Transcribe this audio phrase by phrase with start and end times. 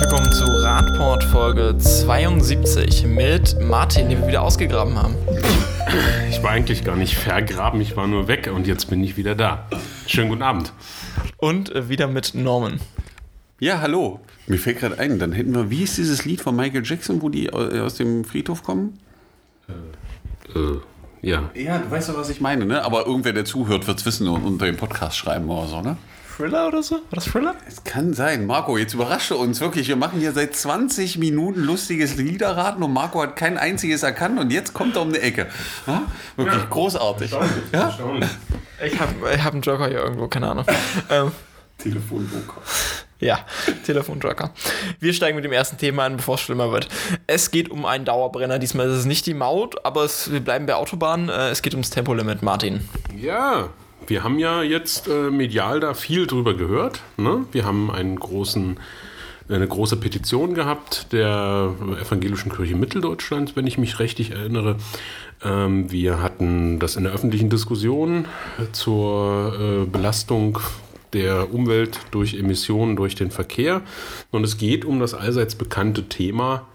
[0.00, 5.14] willkommen zu Radport Folge 72 mit Martin, den wir wieder ausgegraben haben.
[6.30, 9.34] Ich war eigentlich gar nicht vergraben, ich war nur weg und jetzt bin ich wieder
[9.34, 9.66] da.
[10.06, 10.72] Schönen guten Abend.
[11.36, 12.80] Und äh, wieder mit Norman.
[13.58, 14.20] Ja, hallo.
[14.46, 17.28] Mir fällt gerade ein, dann hätten wir, wie ist dieses Lied von Michael Jackson, wo
[17.28, 18.98] die au- aus dem Friedhof kommen?
[19.68, 20.60] Äh,
[21.22, 21.50] ja.
[21.54, 22.82] Ja, du weißt doch, was ich meine, ne?
[22.84, 25.96] Aber irgendwer, der zuhört, wird es wissen und unter dem Podcast schreiben oder so, ne?
[26.40, 26.94] Thriller oder so?
[26.94, 27.54] War das Thriller?
[27.68, 28.46] Es kann sein.
[28.46, 29.88] Marco, jetzt überrasche uns wirklich.
[29.88, 34.50] Wir machen hier seit 20 Minuten lustiges Liederraten und Marco hat kein einziges erkannt und
[34.50, 35.48] jetzt kommt er um die Ecke.
[35.86, 36.04] Ja?
[36.36, 37.32] Wirklich großartig.
[37.32, 37.40] Ja?
[37.72, 38.30] Erstaunlich.
[38.82, 40.64] Ich habe ich hab einen Joker hier irgendwo, keine Ahnung.
[41.10, 41.30] ähm,
[41.76, 42.54] Telefonbuch.
[43.18, 43.40] ja,
[43.84, 44.50] Telefonjoker.
[44.98, 46.88] Wir steigen mit dem ersten Thema an, bevor es schlimmer wird.
[47.26, 48.58] Es geht um einen Dauerbrenner.
[48.58, 51.28] Diesmal ist es nicht die Maut, aber es, wir bleiben bei Autobahnen.
[51.28, 52.88] Äh, es geht ums Tempolimit, Martin.
[53.14, 53.68] Ja,
[54.10, 57.00] wir haben ja jetzt äh, medial da viel drüber gehört.
[57.16, 57.46] Ne?
[57.52, 58.78] Wir haben einen großen,
[59.48, 64.76] eine große Petition gehabt der Evangelischen Kirche Mitteldeutschlands, wenn ich mich richtig erinnere.
[65.44, 68.26] Ähm, wir hatten das in der öffentlichen Diskussion
[68.72, 70.58] zur äh, Belastung
[71.12, 73.82] der Umwelt durch Emissionen durch den Verkehr.
[74.32, 76.66] Und es geht um das allseits bekannte Thema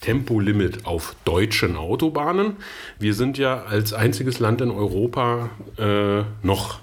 [0.00, 2.56] Tempolimit auf deutschen Autobahnen.
[2.98, 6.80] Wir sind ja als einziges Land in Europa äh, noch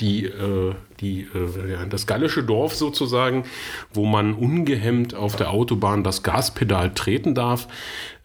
[0.00, 3.44] die, äh, die, äh, das gallische Dorf sozusagen,
[3.94, 7.68] wo man ungehemmt auf der Autobahn das Gaspedal treten darf.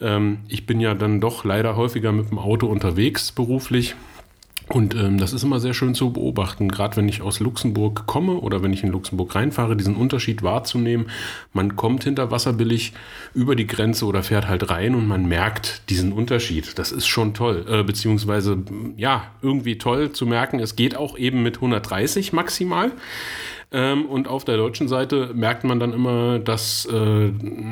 [0.01, 3.95] Ähm, ich bin ja dann doch leider häufiger mit dem Auto unterwegs beruflich.
[4.69, 8.33] Und ähm, das ist immer sehr schön zu beobachten, gerade wenn ich aus Luxemburg komme
[8.33, 11.09] oder wenn ich in Luxemburg reinfahre, diesen Unterschied wahrzunehmen.
[11.53, 12.91] Man kommt hinter Wasser billig
[13.33, 16.77] über die Grenze oder fährt halt rein und man merkt diesen Unterschied.
[16.77, 18.57] Das ist schon toll, äh, beziehungsweise
[18.97, 20.59] ja, irgendwie toll zu merken.
[20.59, 22.91] Es geht auch eben mit 130 maximal.
[23.71, 27.31] Ähm, und auf der deutschen Seite merkt man dann immer, dass äh,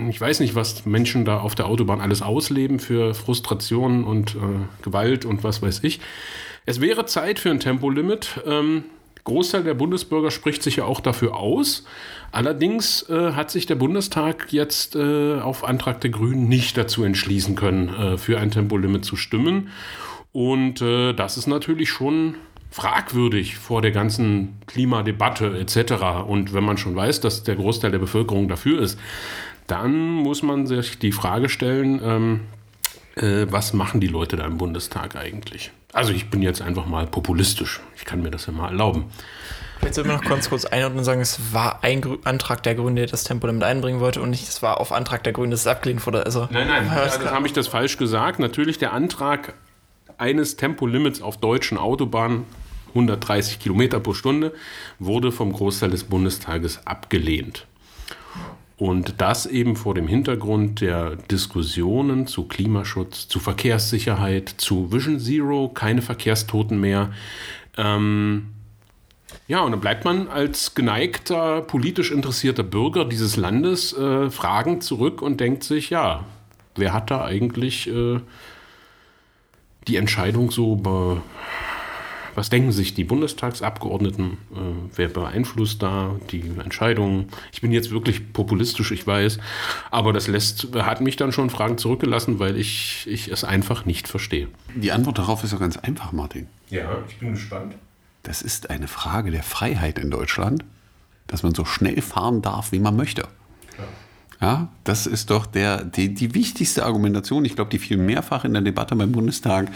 [0.10, 4.40] ich weiß nicht, was Menschen da auf der Autobahn alles ausleben für Frustrationen und äh,
[4.82, 6.00] Gewalt und was weiß ich.
[6.66, 8.42] Es wäre Zeit für ein Tempolimit.
[8.46, 8.86] Ähm,
[9.24, 11.86] Großteil der Bundesbürger spricht sich ja auch dafür aus.
[12.32, 17.56] Allerdings äh, hat sich der Bundestag jetzt äh, auf Antrag der Grünen nicht dazu entschließen
[17.56, 19.70] können, äh, für ein Tempolimit zu stimmen.
[20.32, 22.36] Und äh, das ist natürlich schon
[22.70, 26.28] fragwürdig vor der ganzen Klimadebatte etc.
[26.28, 29.00] Und wenn man schon weiß, dass der Großteil der Bevölkerung dafür ist,
[29.66, 32.40] dann muss man sich die Frage stellen, ähm,
[33.16, 35.72] äh, was machen die Leute da im Bundestag eigentlich?
[35.96, 37.80] Also ich bin jetzt einfach mal populistisch.
[37.96, 39.06] Ich kann mir das ja mal erlauben.
[39.80, 42.76] Vielleicht sollten wir noch ganz kurz einordnen und sagen, es war ein Grü Antrag der
[42.76, 45.62] Grünen, der das Tempolimit einbringen wollte und nicht, es war auf Antrag der Grünen, dass
[45.62, 46.26] es abgelehnt wurde.
[46.26, 48.40] Also, Nein, nein, also habe ich das falsch gesagt.
[48.40, 49.54] Natürlich der Antrag
[50.18, 52.44] eines Tempolimits auf deutschen Autobahnen
[52.90, 54.54] 130 Kilometer pro Stunde
[55.00, 57.68] wurde vom Großteil des Bundestages abgelehnt.
[58.78, 65.70] Und das eben vor dem Hintergrund der Diskussionen zu Klimaschutz, zu Verkehrssicherheit, zu Vision Zero,
[65.70, 67.12] keine Verkehrstoten mehr.
[67.78, 68.48] Ähm,
[69.48, 75.22] ja, und dann bleibt man als geneigter, politisch interessierter Bürger dieses Landes äh, fragend zurück
[75.22, 76.26] und denkt sich, ja,
[76.76, 78.20] wer hat da eigentlich äh,
[79.88, 80.76] die Entscheidung so
[82.36, 84.34] was denken sich die Bundestagsabgeordneten?
[84.54, 84.58] Äh,
[84.96, 87.30] wer beeinflusst da die Entscheidungen?
[87.52, 89.40] Ich bin jetzt wirklich populistisch, ich weiß,
[89.92, 94.08] aber das lässt, hat mich dann schon Fragen zurückgelassen, weil ich, ich es einfach nicht
[94.08, 94.48] verstehe.
[94.76, 96.48] Die Antwort darauf ist doch ganz einfach, Martin.
[96.70, 97.76] Ja, ich bin gespannt.
[98.24, 100.66] Das ist eine Frage der Freiheit in Deutschland,
[101.28, 103.22] dass man so schnell fahren darf, wie man möchte.
[103.78, 103.86] Ja,
[104.84, 107.46] das ist doch der, die, die wichtigste Argumentation.
[107.46, 109.72] Ich glaube, die fiel mehrfach in der Debatte beim Bundestag,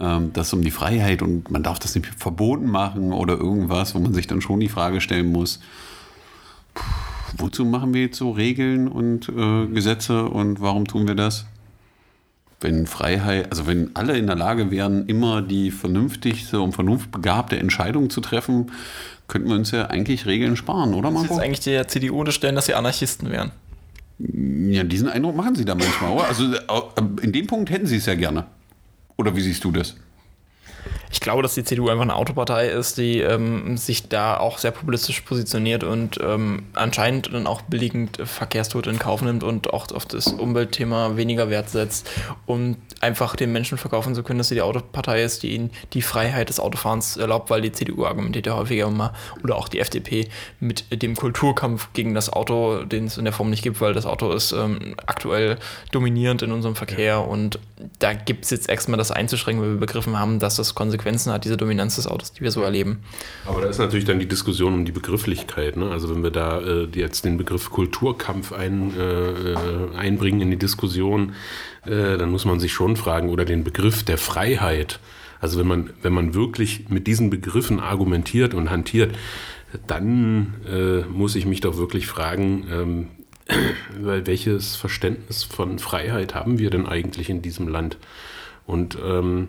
[0.00, 3.98] ähm, dass um die Freiheit und man darf das nicht verboten machen oder irgendwas, wo
[3.98, 5.60] man sich dann schon die Frage stellen muss,
[6.74, 6.82] puh,
[7.38, 11.46] wozu machen wir jetzt so Regeln und äh, Gesetze und warum tun wir das?
[12.60, 18.08] Wenn Freiheit, also wenn alle in der Lage wären, immer die vernünftigste und vernunftbegabte Entscheidung
[18.08, 18.72] zu treffen,
[19.28, 21.34] könnten wir uns ja eigentlich Regeln sparen, oder das ist Marco?
[21.34, 23.52] jetzt eigentlich der CDU unterstellen, dass sie Anarchisten wären.
[24.18, 26.26] Ja, diesen Eindruck machen sie da manchmal, oder?
[26.26, 28.46] Also äh, in dem Punkt hätten sie es ja gerne.
[29.18, 29.96] Oder wie siehst du das?
[31.10, 34.70] Ich glaube, dass die CDU einfach eine Autopartei ist, die ähm, sich da auch sehr
[34.70, 40.06] populistisch positioniert und ähm, anscheinend dann auch billigend Verkehrstote in Kauf nimmt und auch auf
[40.06, 42.10] das Umweltthema weniger Wert setzt,
[42.46, 46.02] um einfach den Menschen verkaufen zu können, dass sie die Autopartei ist, die ihnen die
[46.02, 49.12] Freiheit des Autofahrens erlaubt, weil die CDU argumentiert ja häufiger immer
[49.44, 50.28] oder auch die FDP
[50.60, 54.06] mit dem Kulturkampf gegen das Auto, den es in der Form nicht gibt, weil das
[54.06, 55.58] Auto ist ähm, aktuell
[55.92, 57.58] dominierend in unserem Verkehr und
[57.98, 60.95] da gibt es jetzt extra mal das einzuschränken, weil wir begriffen haben, dass das Konsequenzen
[60.96, 62.98] Konsequenzen hat, diese Dominanz des Autos, die wir so erleben.
[63.44, 65.76] Aber da ist natürlich dann die Diskussion um die Begrifflichkeit.
[65.76, 65.90] Ne?
[65.90, 71.34] Also wenn wir da äh, jetzt den Begriff Kulturkampf ein, äh, einbringen in die Diskussion,
[71.84, 74.98] äh, dann muss man sich schon fragen, oder den Begriff der Freiheit.
[75.40, 79.14] Also wenn man, wenn man wirklich mit diesen Begriffen argumentiert und hantiert,
[79.86, 83.08] dann äh, muss ich mich doch wirklich fragen, ähm,
[84.00, 87.98] welches Verständnis von Freiheit haben wir denn eigentlich in diesem Land?
[88.66, 89.48] Und ähm,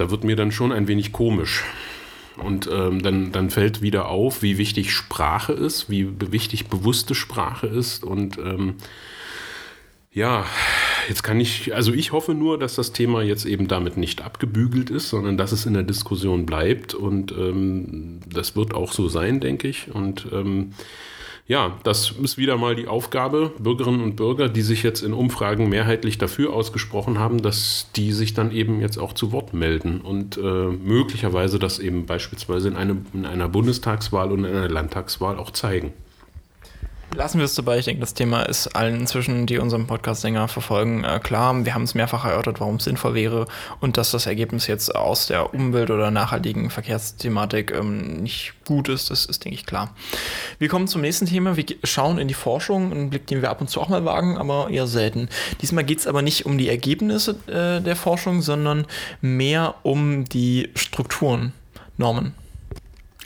[0.00, 1.62] da wird mir dann schon ein wenig komisch.
[2.36, 7.66] Und ähm, dann, dann fällt wieder auf, wie wichtig Sprache ist, wie wichtig bewusste Sprache
[7.66, 8.02] ist.
[8.02, 8.76] Und ähm,
[10.10, 10.46] ja,
[11.08, 14.88] jetzt kann ich, also ich hoffe nur, dass das Thema jetzt eben damit nicht abgebügelt
[14.88, 16.94] ist, sondern dass es in der Diskussion bleibt.
[16.94, 19.94] Und ähm, das wird auch so sein, denke ich.
[19.94, 20.72] Und ähm,
[21.50, 25.68] ja, das ist wieder mal die Aufgabe, Bürgerinnen und Bürger, die sich jetzt in Umfragen
[25.68, 30.36] mehrheitlich dafür ausgesprochen haben, dass die sich dann eben jetzt auch zu Wort melden und
[30.36, 35.50] äh, möglicherweise das eben beispielsweise in, eine, in einer Bundestagswahl und in einer Landtagswahl auch
[35.50, 35.92] zeigen.
[37.12, 37.78] Lassen wir es dabei.
[37.78, 41.64] Ich denke, das Thema ist allen inzwischen, die unseren Podcast länger verfolgen, äh, klar.
[41.64, 43.46] Wir haben es mehrfach erörtert, warum es sinnvoll wäre
[43.80, 49.10] und dass das Ergebnis jetzt aus der Umwelt- oder nachhaltigen Verkehrsthematik ähm, nicht gut ist,
[49.10, 49.92] das ist, denke ich, klar.
[50.60, 51.56] Wir kommen zum nächsten Thema.
[51.56, 54.38] Wir schauen in die Forschung, einen Blick, den wir ab und zu auch mal wagen,
[54.38, 55.28] aber eher selten.
[55.60, 58.86] Diesmal geht es aber nicht um die Ergebnisse äh, der Forschung, sondern
[59.20, 61.52] mehr um die Strukturen,
[61.96, 62.34] Normen.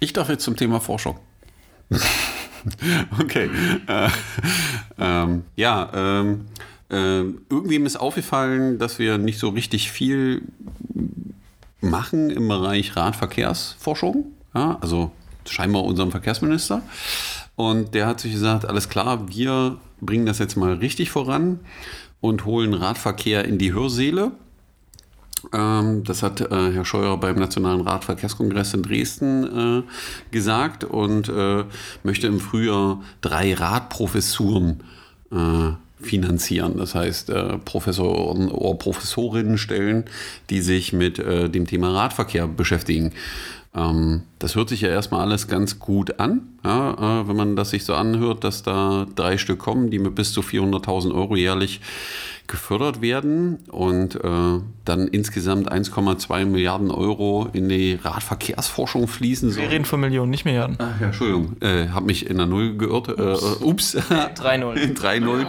[0.00, 1.18] Ich darf jetzt zum Thema Forschung.
[3.20, 3.50] okay.
[3.86, 4.08] Äh,
[4.98, 6.46] ähm, ja, ähm,
[6.90, 7.20] äh,
[7.50, 10.42] irgendwie ist aufgefallen, dass wir nicht so richtig viel
[11.80, 14.32] machen im Bereich Radverkehrsforschung.
[14.54, 15.10] Ja, also
[15.46, 16.82] scheinbar unserem Verkehrsminister.
[17.56, 21.60] Und der hat sich gesagt, alles klar, wir bringen das jetzt mal richtig voran
[22.20, 24.32] und holen Radverkehr in die Hörsäle.
[25.52, 29.82] Ähm, das hat äh, Herr Scheuer beim Nationalen Radverkehrskongress in Dresden äh,
[30.30, 31.64] gesagt und äh,
[32.02, 34.82] möchte im Frühjahr drei Radprofessuren
[35.30, 36.76] äh, finanzieren.
[36.76, 40.04] Das heißt, äh, Professoren oder Professorinnen stellen,
[40.50, 43.12] die sich mit äh, dem Thema Radverkehr beschäftigen.
[43.74, 47.84] Ähm, das hört sich ja erstmal alles ganz gut an, ja, wenn man das sich
[47.84, 51.80] so anhört, dass da drei Stück kommen, die mit bis zu 400.000 Euro jährlich
[52.46, 59.62] gefördert werden und äh, dann insgesamt 1,2 Milliarden Euro in die Radverkehrsforschung fließen sollen.
[59.62, 60.76] Wir reden von Millionen, nicht Milliarden.
[60.78, 63.08] Ach ja, Entschuldigung, äh, habe mich in der Null geirrt.
[63.08, 63.96] Äh, ups.
[63.96, 64.94] 3-0.
[64.94, 65.46] 3-0.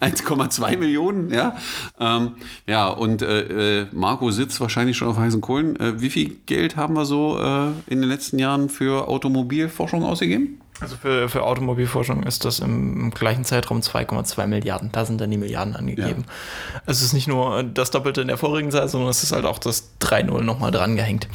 [0.00, 1.56] 1,2 Millionen, ja.
[1.98, 2.32] Ähm,
[2.66, 5.80] ja, und äh, äh, Marco sitzt wahrscheinlich schon auf heißen Kohlen.
[5.80, 10.60] Äh, wie viel Geld haben wir so äh, in den letzten Jahren für Automobilforschung ausgegeben?
[10.80, 14.90] Also für, für Automobilforschung ist das im, gleichen Zeitraum 2,2 Milliarden.
[14.90, 16.24] Da sind dann die Milliarden angegeben.
[16.26, 16.80] Ja.
[16.86, 19.44] Also es ist nicht nur das Doppelte in der vorigen Zeit, sondern es ist halt
[19.44, 21.28] auch das 3-0 nochmal dran gehängt.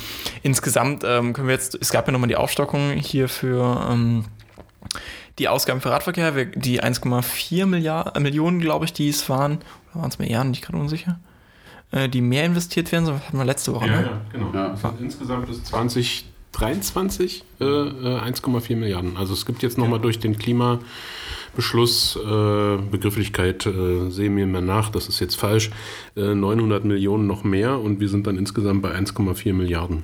[0.44, 4.26] Insgesamt ähm, können wir jetzt, es gab ja nochmal die Aufstockung hier für ähm,
[5.40, 9.60] die Ausgaben für Radverkehr, die 1,4 Milliarden, Millionen, glaube ich, die es waren,
[9.92, 11.18] oder waren es Milliarden, ich gerade unsicher,
[11.92, 13.88] äh, die mehr investiert werden, so hatten wir letzte Woche.
[13.88, 14.04] Ja, ne?
[14.04, 14.52] ja genau.
[14.54, 14.76] Ja.
[15.00, 16.26] Insgesamt ist 20
[16.60, 19.18] 23 äh, 1,4 äh, Milliarden.
[19.18, 24.90] Also es gibt jetzt nochmal durch den Klimabeschluss, äh, Begrifflichkeit äh, sehen wir mehr nach,
[24.90, 25.72] das ist jetzt falsch,
[26.16, 30.04] äh, 900 Millionen noch mehr und wir sind dann insgesamt bei 1,4 Milliarden.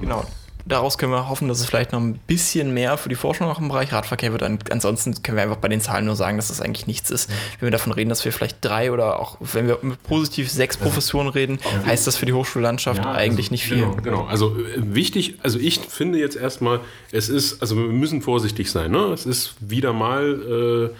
[0.00, 0.24] Genau
[0.66, 3.60] daraus können wir hoffen, dass es vielleicht noch ein bisschen mehr für die Forschung auch
[3.60, 4.42] im Bereich Radverkehr wird.
[4.70, 7.30] Ansonsten können wir einfach bei den Zahlen nur sagen, dass das eigentlich nichts ist.
[7.58, 11.28] Wenn wir davon reden, dass wir vielleicht drei oder auch, wenn wir positiv sechs Professuren
[11.28, 13.78] reden, heißt das für die Hochschullandschaft ja, eigentlich also, nicht viel.
[13.78, 18.22] Genau, genau, also äh, wichtig, also ich finde jetzt erstmal, es ist, also wir müssen
[18.22, 18.90] vorsichtig sein.
[18.90, 19.06] Ne?
[19.12, 20.90] Es ist wieder mal.
[20.90, 20.94] Äh,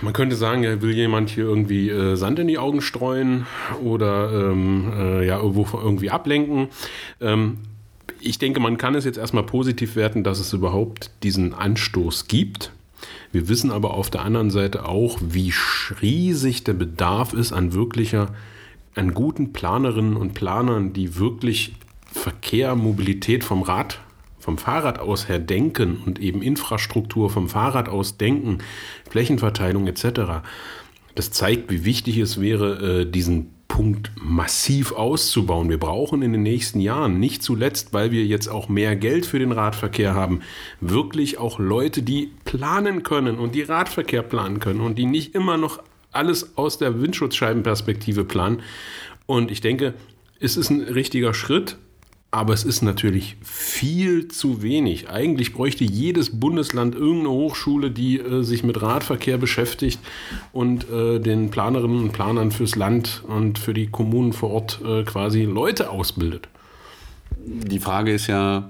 [0.00, 3.46] man könnte sagen, ja, will jemand hier irgendwie äh, Sand in die Augen streuen
[3.82, 6.68] oder ähm, äh, ja, irgendwo irgendwie ablenken.
[7.20, 7.58] Ähm,
[8.24, 12.72] ich denke, man kann es jetzt erstmal positiv werten, dass es überhaupt diesen Anstoß gibt.
[13.32, 15.52] Wir wissen aber auf der anderen Seite auch, wie
[16.00, 18.34] riesig der Bedarf ist an wirklicher,
[18.94, 21.74] an guten Planerinnen und Planern, die wirklich
[22.06, 24.00] Verkehr, Mobilität vom Rad,
[24.38, 28.58] vom Fahrrad aus her denken und eben Infrastruktur vom Fahrrad aus denken,
[29.10, 30.42] Flächenverteilung etc.
[31.14, 35.68] Das zeigt, wie wichtig es wäre, äh, diesen Punkt massiv auszubauen.
[35.68, 39.38] Wir brauchen in den nächsten Jahren, nicht zuletzt, weil wir jetzt auch mehr Geld für
[39.38, 40.40] den Radverkehr haben,
[40.80, 45.56] wirklich auch Leute, die planen können und die Radverkehr planen können und die nicht immer
[45.56, 48.62] noch alles aus der Windschutzscheibenperspektive planen.
[49.26, 49.94] Und ich denke,
[50.40, 51.78] es ist ein richtiger Schritt,
[52.34, 55.08] aber es ist natürlich viel zu wenig.
[55.08, 60.00] Eigentlich bräuchte jedes Bundesland irgendeine Hochschule, die äh, sich mit Radverkehr beschäftigt
[60.52, 65.04] und äh, den Planerinnen und Planern fürs Land und für die Kommunen vor Ort äh,
[65.04, 66.48] quasi Leute ausbildet.
[67.46, 68.68] die Frage ist ja,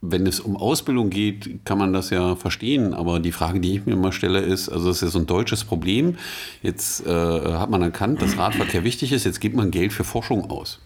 [0.00, 2.94] wenn es um Ausbildung geht, kann man das ja verstehen.
[2.94, 5.26] Aber die Frage, die ich mir immer stelle, ist, also das ist ja so ein
[5.26, 6.16] deutsches Problem.
[6.62, 9.24] Jetzt äh, hat man erkannt, dass Radverkehr wichtig ist.
[9.24, 10.78] Jetzt gibt man Geld für Forschung aus.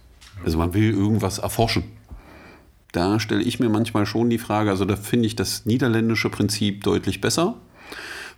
[0.45, 1.85] Also man will irgendwas erforschen.
[2.97, 6.83] Da stelle ich mir manchmal schon die Frage, also da finde ich das niederländische Prinzip
[6.83, 7.57] deutlich besser.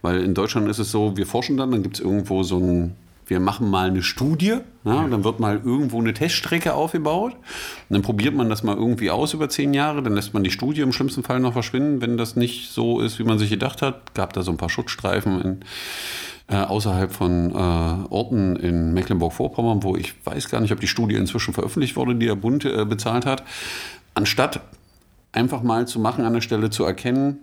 [0.02, 2.96] Weil in Deutschland ist es so, wir forschen dann, dann gibt es irgendwo so ein
[3.28, 7.34] wir machen mal eine Studie, ja, dann wird mal irgendwo eine Teststrecke aufgebaut.
[7.34, 10.50] Und dann probiert man das mal irgendwie aus über zehn Jahre, dann lässt man die
[10.50, 13.82] Studie im schlimmsten Fall noch verschwinden, wenn das nicht so ist, wie man sich gedacht
[13.82, 14.14] hat.
[14.14, 15.60] Gab da so ein paar Schutzstreifen in,
[16.48, 21.16] äh, außerhalb von äh, Orten in Mecklenburg-Vorpommern, wo ich weiß gar nicht, ob die Studie
[21.16, 23.44] inzwischen veröffentlicht wurde, die der Bund äh, bezahlt hat.
[24.18, 24.62] Anstatt
[25.30, 27.38] einfach mal zu machen an der Stelle zu erkennen,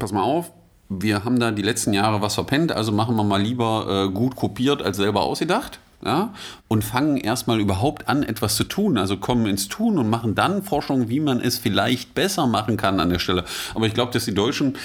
[0.00, 0.50] pass mal auf,
[0.88, 4.34] wir haben da die letzten Jahre was verpennt, also machen wir mal lieber äh, gut
[4.34, 5.78] kopiert als selber ausgedacht.
[6.04, 6.34] Ja,
[6.66, 8.98] und fangen erstmal überhaupt an, etwas zu tun.
[8.98, 12.98] Also kommen ins Tun und machen dann Forschung, wie man es vielleicht besser machen kann
[12.98, 13.44] an der Stelle.
[13.76, 14.76] Aber ich glaube, dass die Deutschen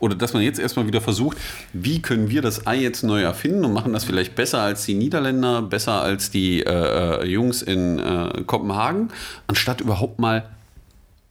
[0.00, 1.38] oder dass man jetzt erstmal wieder versucht,
[1.72, 4.92] wie können wir das Ei jetzt neu erfinden und machen das vielleicht besser als die
[4.92, 9.08] Niederländer, besser als die äh, äh Jungs in äh, Kopenhagen,
[9.46, 10.44] anstatt überhaupt mal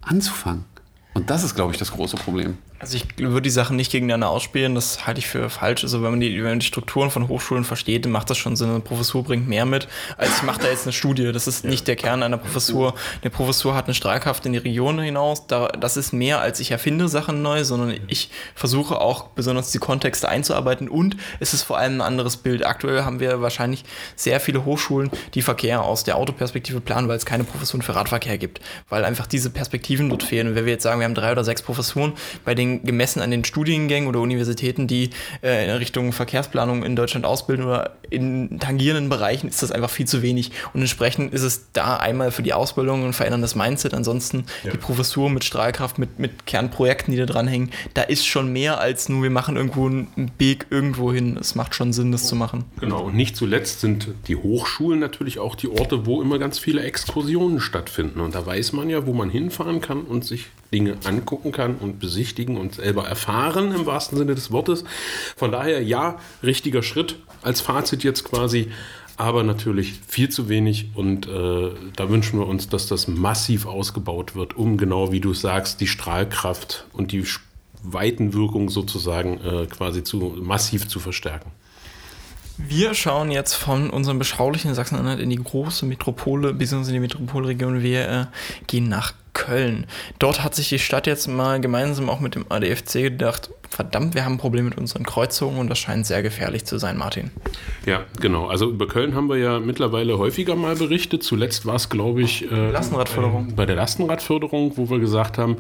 [0.06, 0.66] anzufangen.
[1.14, 2.58] Und das ist, glaube ich, das große Problem.
[2.86, 5.84] Also ich würde die Sachen nicht gegeneinander ausspielen, das halte ich für falsch.
[5.84, 8.56] Also wenn man die, wenn man die Strukturen von Hochschulen versteht, dann macht das schon
[8.56, 8.70] Sinn.
[8.70, 9.88] Eine Professur bringt mehr mit,
[10.18, 11.32] als ich mache da jetzt eine Studie.
[11.32, 12.94] Das ist nicht der Kern einer Professur.
[13.24, 15.48] Eine Professur hat eine Strahlkraft in die Region hinaus.
[15.48, 20.30] das ist mehr, als ich erfinde Sachen neu, sondern ich versuche auch besonders die Kontexte
[20.30, 22.68] einzuarbeiten und es ist vor allem ein anderes Bild.
[22.68, 23.84] Aktuell haben wir wahrscheinlich
[24.16, 28.38] sehr viele Hochschulen, die Verkehr aus der Autoperspektive planen, weil es keine Professuren für Radverkehr
[28.38, 30.50] gibt, weil einfach diese Perspektiven dort fehlen.
[30.50, 32.14] Und wenn wir jetzt sagen, wir haben drei oder sechs Professuren,
[32.44, 35.10] bei den gemessen an den Studiengängen oder Universitäten, die
[35.42, 40.08] äh, in Richtung Verkehrsplanung in Deutschland ausbilden oder in tangierenden Bereichen, ist das einfach viel
[40.08, 40.52] zu wenig.
[40.74, 44.72] Und entsprechend ist es da einmal für die Ausbildung ein veränderndes Mindset, ansonsten ja.
[44.72, 49.10] die Professur mit Strahlkraft, mit, mit Kernprojekten, die da dranhängen, da ist schon mehr als
[49.10, 51.38] nur, wir machen irgendwo einen Weg irgendwo hin.
[51.40, 52.66] Es macht schon Sinn, das zu machen.
[52.80, 56.84] Genau, und nicht zuletzt sind die Hochschulen natürlich auch die Orte, wo immer ganz viele
[56.84, 58.20] Exkursionen stattfinden.
[58.20, 62.00] Und da weiß man ja, wo man hinfahren kann und sich Dinge angucken kann und
[62.00, 64.84] besichtigen und selber erfahren im wahrsten Sinne des Wortes.
[65.36, 68.72] Von daher ja, richtiger Schritt als Fazit jetzt quasi,
[69.18, 74.36] aber natürlich viel zu wenig und äh, da wünschen wir uns, dass das massiv ausgebaut
[74.36, 77.26] wird, um genau wie du sagst, die Strahlkraft und die
[77.82, 81.52] Weitenwirkung sozusagen äh, quasi zu massiv zu verstärken.
[82.58, 86.92] Wir schauen jetzt von unserem beschaulichen Sachsen-Anhalt in die große Metropole, bzw.
[86.92, 87.84] die Metropolregion.
[87.84, 88.26] Wir äh,
[88.68, 89.86] gehen nach Köln.
[90.18, 94.24] Dort hat sich die Stadt jetzt mal gemeinsam auch mit dem ADFC gedacht, verdammt, wir
[94.24, 97.32] haben ein Problem mit unseren Kreuzungen und das scheint sehr gefährlich zu sein, Martin.
[97.86, 98.48] Ja, genau.
[98.48, 101.24] Also über Köln haben wir ja mittlerweile häufiger mal berichtet.
[101.24, 103.50] Zuletzt war es, glaube ich, äh, Lastenradförderung.
[103.50, 105.58] Äh, bei der Lastenradförderung, wo wir gesagt haben,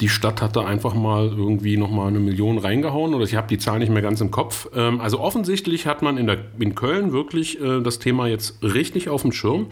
[0.00, 3.58] die Stadt hat da einfach mal irgendwie nochmal eine Million reingehauen oder ich habe die
[3.58, 4.68] Zahl nicht mehr ganz im Kopf.
[4.74, 9.08] Ähm, also offensichtlich hat man in, der, in Köln wirklich äh, das Thema jetzt richtig
[9.08, 9.66] auf dem Schirm.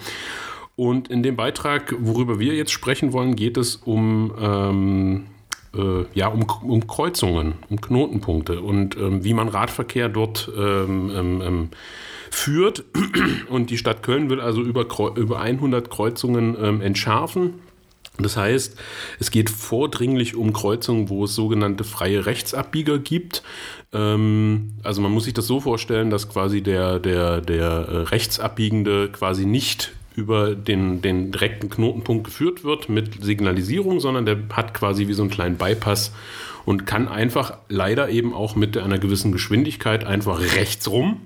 [0.75, 5.27] Und in dem Beitrag, worüber wir jetzt sprechen wollen, geht es um, ähm,
[5.75, 11.43] äh, ja, um, um, Kreuzungen, um Knotenpunkte und ähm, wie man Radverkehr dort ähm, ähm,
[11.43, 11.69] ähm
[12.29, 12.85] führt.
[13.49, 17.55] Und die Stadt Köln will also über, über 100 Kreuzungen ähm, entschärfen
[18.19, 18.77] das heißt,
[19.19, 23.43] es geht vordringlich um Kreuzungen, wo es sogenannte freie Rechtsabbieger gibt.
[23.93, 29.11] Ähm, also man muss sich das so vorstellen, dass quasi der, der, der äh, Rechtsabbiegende
[29.11, 35.09] quasi nicht über den, den direkten Knotenpunkt geführt wird mit Signalisierung, sondern der hat quasi
[35.09, 36.13] wie so einen kleinen Bypass
[36.65, 41.21] und kann einfach leider eben auch mit einer gewissen Geschwindigkeit einfach rechts rum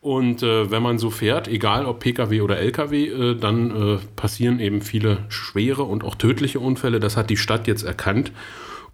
[0.00, 4.60] und äh, wenn man so fährt, egal ob Pkw oder Lkw, äh, dann äh, passieren
[4.60, 7.00] eben viele schwere und auch tödliche Unfälle.
[7.00, 8.30] Das hat die Stadt jetzt erkannt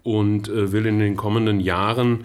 [0.03, 2.25] und äh, will in den kommenden Jahren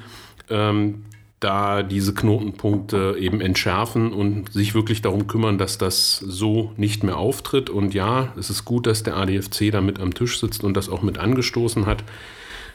[0.50, 1.04] ähm,
[1.42, 7.18] da diese Knotenpunkte eben entschärfen und sich wirklich darum kümmern, dass das so nicht mehr
[7.18, 7.70] auftritt.
[7.70, 10.90] Und ja, es ist gut, dass der ADFC da mit am Tisch sitzt und das
[10.90, 12.04] auch mit angestoßen hat.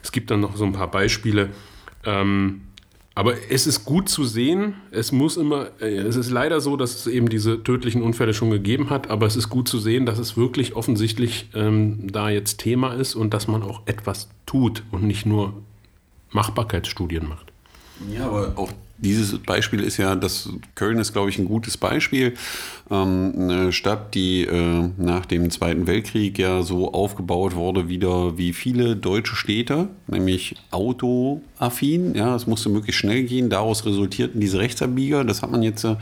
[0.02, 1.50] Es gibt dann noch so ein paar Beispiele.
[2.04, 2.62] Ähm,
[3.14, 4.74] aber es ist gut zu sehen.
[4.90, 8.50] Es muss immer, äh, es ist leider so, dass es eben diese tödlichen Unfälle schon
[8.50, 12.58] gegeben hat, aber es ist gut zu sehen, dass es wirklich offensichtlich ähm, da jetzt
[12.58, 15.54] Thema ist und dass man auch etwas tut und nicht nur
[16.32, 17.52] Machbarkeitsstudien macht.
[18.12, 18.72] Ja, aber auch
[19.04, 22.34] dieses Beispiel ist ja, das Köln ist, glaube ich, ein gutes Beispiel.
[22.90, 28.52] Ähm, eine Stadt, die äh, nach dem Zweiten Weltkrieg ja so aufgebaut wurde, wieder wie
[28.52, 32.14] viele deutsche Städte, nämlich autoaffin.
[32.14, 33.50] Ja, es musste möglichst schnell gehen.
[33.50, 35.24] Daraus resultierten diese Rechtsabbieger.
[35.24, 35.96] Das hat man jetzt äh,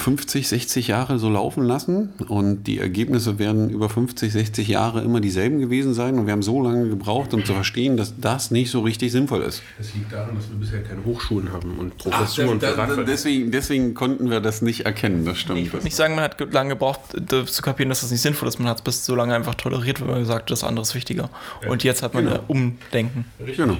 [0.00, 5.20] 50, 60 Jahre so laufen lassen und die Ergebnisse werden über 50, 60 Jahre immer
[5.20, 8.70] dieselben gewesen sein und wir haben so lange gebraucht, um zu verstehen, dass das nicht
[8.70, 9.62] so richtig sinnvoll ist.
[9.78, 13.50] Das liegt daran, dass wir bisher keine Hochschulen haben und Professuren Ach, da, da, deswegen,
[13.50, 15.58] deswegen konnten wir das nicht erkennen, das stimmt.
[15.60, 18.22] Ich würde nicht sagen, man hat ge- lange gebraucht, d- zu kapieren, dass das nicht
[18.22, 18.58] sinnvoll ist.
[18.58, 20.94] Man hat es bis so lange einfach toleriert, weil man gesagt hat, das andere ist
[20.94, 21.28] wichtiger.
[21.68, 22.36] Und jetzt hat man Genau.
[22.36, 23.24] ein Umdenken.
[23.56, 23.76] Genau.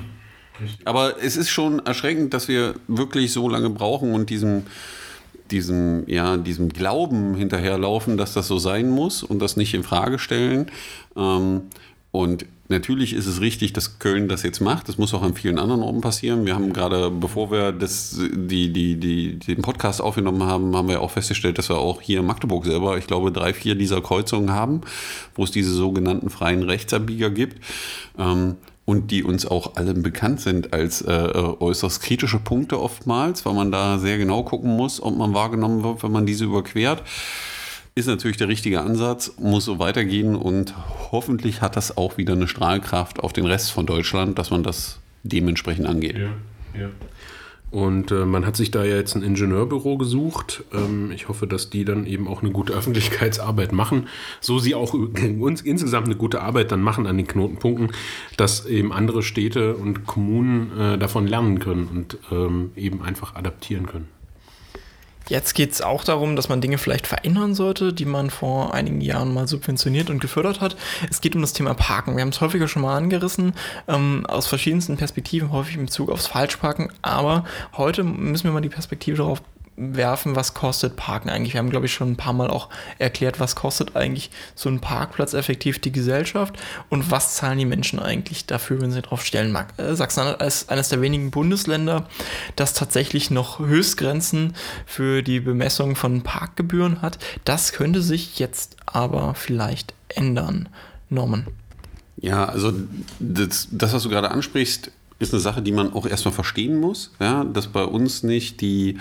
[0.85, 4.65] Aber es ist schon erschreckend, dass wir wirklich so lange brauchen und diesem,
[5.51, 10.19] diesem, ja, diesem Glauben hinterherlaufen, dass das so sein muss und das nicht in Frage
[10.19, 10.67] stellen.
[11.17, 11.63] Ähm,
[12.13, 14.89] und natürlich ist es richtig, dass Köln das jetzt macht.
[14.89, 16.45] Das muss auch an vielen anderen Orten passieren.
[16.45, 21.03] Wir haben gerade, bevor wir das, die, die, die, den Podcast aufgenommen haben, haben wir
[21.03, 24.51] auch festgestellt, dass wir auch hier in Magdeburg selber, ich glaube, drei, vier dieser Kreuzungen
[24.51, 24.81] haben,
[25.35, 27.63] wo es diese sogenannten freien Rechtsabbieger gibt.
[28.19, 33.55] Ähm, und die uns auch allen bekannt sind als äh, äußerst kritische Punkte oftmals, weil
[33.55, 37.03] man da sehr genau gucken muss, ob man wahrgenommen wird, wenn man diese überquert.
[37.95, 40.75] Ist natürlich der richtige Ansatz, muss so weitergehen und
[41.13, 45.01] hoffentlich hat das auch wieder eine Strahlkraft auf den Rest von Deutschland, dass man das
[45.23, 46.17] dementsprechend angeht.
[46.17, 46.89] Ja, ja.
[47.71, 50.65] Und äh, man hat sich da ja jetzt ein Ingenieurbüro gesucht.
[50.73, 54.09] Ähm, ich hoffe, dass die dann eben auch eine gute Öffentlichkeitsarbeit machen.
[54.41, 57.93] So sie auch uns insgesamt eine gute Arbeit dann machen an den Knotenpunkten,
[58.37, 63.87] dass eben andere Städte und Kommunen äh, davon lernen können und ähm, eben einfach adaptieren
[63.87, 64.20] können.
[65.31, 69.01] Jetzt geht es auch darum, dass man Dinge vielleicht verändern sollte, die man vor einigen
[69.01, 70.77] Jahren mal subventioniert und gefördert hat.
[71.09, 72.17] Es geht um das Thema Parken.
[72.17, 73.53] Wir haben es häufiger schon mal angerissen,
[73.87, 76.93] ähm, aus verschiedensten Perspektiven, häufig in Bezug aufs Falschparken.
[77.03, 77.45] Aber
[77.77, 79.41] heute müssen wir mal die Perspektive darauf
[79.81, 81.55] werfen, was kostet Parken eigentlich.
[81.55, 82.69] Wir haben, glaube ich, schon ein paar Mal auch
[82.99, 86.57] erklärt, was kostet eigentlich so ein Parkplatz effektiv die Gesellschaft
[86.91, 89.73] und was zahlen die Menschen eigentlich dafür, wenn sie drauf stellen mag.
[89.79, 92.07] Äh, Sachsen-Anhalt ist eines der wenigen Bundesländer,
[92.57, 97.19] das tatsächlich noch Höchstgrenzen für die Bemessung von Parkgebühren hat.
[97.45, 100.69] Das könnte sich jetzt aber vielleicht ändern.
[101.09, 101.47] Norman.
[102.19, 102.73] Ja, also
[103.19, 107.13] das, das, was du gerade ansprichst, ist eine Sache, die man auch erstmal verstehen muss,
[107.21, 108.97] ja, dass bei uns nicht die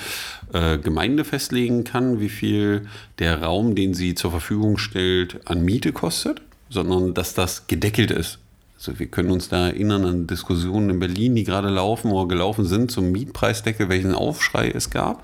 [0.54, 5.94] äh, Gemeinde festlegen kann, wie viel der Raum, den sie zur Verfügung stellt, an Miete
[5.94, 8.38] kostet, sondern dass das gedeckelt ist.
[8.78, 12.66] Also wir können uns da erinnern an Diskussionen in Berlin, die gerade laufen oder gelaufen
[12.66, 15.24] sind zum Mietpreisdeckel, welchen Aufschrei es gab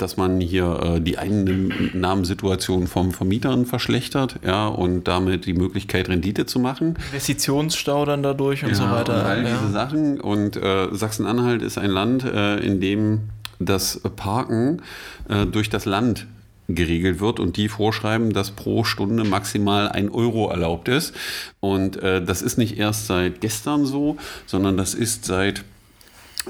[0.00, 6.46] dass man hier äh, die Einnahmensituation vom Vermietern verschlechtert, ja, und damit die Möglichkeit, Rendite
[6.46, 6.96] zu machen.
[7.12, 9.14] Investitionsstau dann dadurch und ja, so weiter.
[9.14, 9.50] Und all ja.
[9.50, 10.20] diese Sachen.
[10.20, 14.82] Und äh, Sachsen-Anhalt ist ein Land, äh, in dem das Parken
[15.28, 16.26] äh, durch das Land
[16.74, 21.14] geregelt wird und die vorschreiben, dass pro Stunde maximal ein Euro erlaubt ist.
[21.58, 24.16] Und äh, das ist nicht erst seit gestern so,
[24.46, 25.64] sondern das ist seit,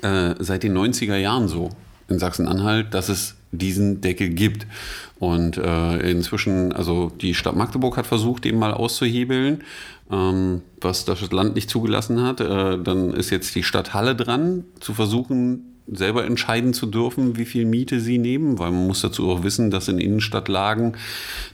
[0.03, 1.71] äh, seit den 90er Jahren so
[2.11, 4.67] in Sachsen-Anhalt, dass es diesen Deckel gibt.
[5.19, 9.65] Und äh, inzwischen, also die Stadt Magdeburg hat versucht, den mal auszuhebeln,
[10.11, 12.41] ähm, was das Land nicht zugelassen hat.
[12.41, 17.45] Äh, dann ist jetzt die Stadt Halle dran, zu versuchen, selber entscheiden zu dürfen, wie
[17.45, 20.97] viel Miete sie nehmen, weil man muss dazu auch wissen, dass in Innenstadtlagen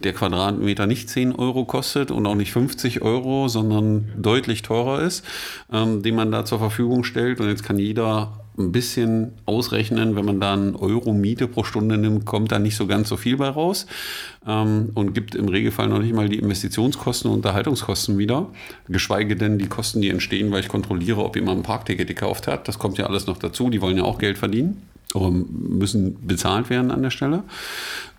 [0.05, 5.25] der Quadratmeter nicht 10 Euro kostet und auch nicht 50 Euro, sondern deutlich teurer ist,
[5.73, 7.41] ähm, den man da zur Verfügung stellt.
[7.41, 11.99] Und jetzt kann jeder ein bisschen ausrechnen, wenn man da einen Euro Miete pro Stunde
[11.99, 13.87] nimmt, kommt da nicht so ganz so viel bei raus
[14.47, 18.47] ähm, und gibt im Regelfall noch nicht mal die Investitionskosten und Unterhaltungskosten wieder,
[18.89, 22.67] geschweige denn die Kosten, die entstehen, weil ich kontrolliere, ob jemand ein Parkticket gekauft hat.
[22.69, 24.83] Das kommt ja alles noch dazu, die wollen ja auch Geld verdienen,
[25.15, 27.43] müssen bezahlt werden an der Stelle.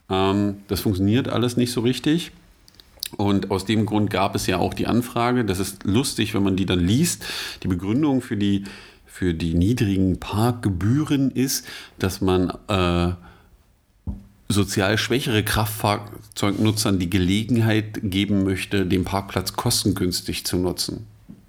[0.09, 2.31] Ähm, das funktioniert alles nicht so richtig.
[3.15, 6.57] Und aus dem Grund gab es ja auch die Anfrage, das ist lustig, wenn man
[6.57, 7.23] die dann liest,
[7.63, 8.65] die Begründung für die
[9.17, 11.65] für die niedrigen Parkgebühren ist,
[11.97, 13.13] dass man äh,
[14.47, 21.07] sozial schwächere Kraftfahrzeugnutzern die Gelegenheit geben möchte, den Parkplatz kostengünstig zu nutzen.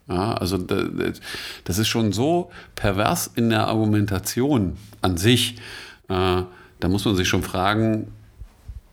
[0.09, 5.57] Ja, also das ist schon so pervers in der Argumentation an sich.
[6.09, 6.45] Äh,
[6.81, 8.07] da muss man sich schon fragen,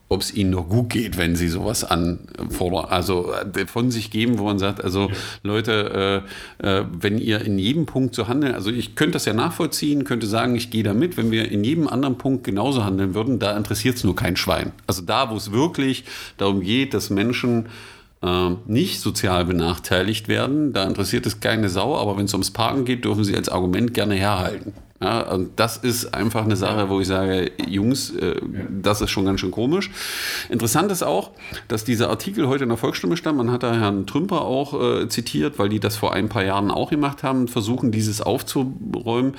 [0.08, 3.34] ob es ihnen noch gut geht, wenn sie sowas anfordern, also
[3.68, 5.10] von sich geben, wo man sagt, also.
[5.44, 6.24] Leute,
[6.62, 10.04] äh, äh, wenn ihr in jedem Punkt so handeln, also ich könnte das ja nachvollziehen,
[10.04, 13.40] könnte sagen, ich gehe da mit, wenn wir in jedem anderen Punkt genauso handeln würden,
[13.40, 14.72] da interessiert es nur kein Schwein.
[14.88, 16.04] Also da, wo es wirklich
[16.38, 17.68] darum geht, dass Menschen
[18.22, 22.86] äh, nicht sozial benachteiligt werden, da interessiert es keine Sau, aber wenn es ums Parken
[22.86, 24.74] geht, dürfen sie als Argument gerne herhalten.
[25.02, 29.26] Ja, und das ist einfach eine Sache, wo ich sage, Jungs, äh, das ist schon
[29.26, 29.92] ganz schön komisch.
[30.50, 31.32] Interessant ist auch,
[31.68, 33.38] dass dieser Artikel heute in der Volksstimme stand.
[33.38, 36.72] Man hat da Herrn Trümper auch äh, zitiert, weil die das vor ein paar Jahren
[36.72, 39.36] auch gemacht haben, versuchen dieses aufzuräumen.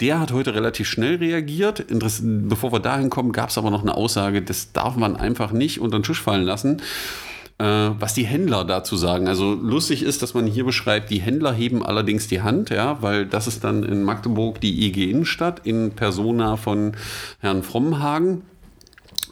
[0.00, 1.86] Der hat heute relativ schnell reagiert.
[1.88, 5.80] Bevor wir dahin kommen, gab es aber noch eine Aussage, das darf man einfach nicht
[5.80, 6.82] unter den Tisch fallen lassen
[7.58, 9.28] äh, was die Händler dazu sagen.
[9.28, 13.26] Also lustig ist, dass man hier beschreibt, die Händler heben allerdings die Hand, ja, weil
[13.26, 16.92] das ist dann in Magdeburg die IG Innenstadt in Persona von
[17.40, 18.42] Herrn Frommhagen